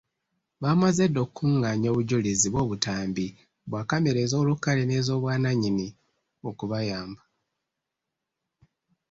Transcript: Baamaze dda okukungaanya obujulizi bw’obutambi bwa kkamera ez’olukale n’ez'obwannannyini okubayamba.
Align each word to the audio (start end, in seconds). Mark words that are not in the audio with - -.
Baamaze 0.61 1.03
dda 1.07 1.19
okukungaanya 1.25 1.87
obujulizi 1.89 2.47
bw’obutambi 2.49 3.27
bwa 3.69 3.81
kkamera 3.83 4.17
ez’olukale 4.25 4.81
n’ez'obwannannyini 4.85 5.87
okubayamba. 6.49 7.23